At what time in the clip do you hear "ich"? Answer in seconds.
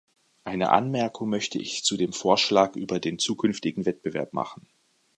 1.59-1.83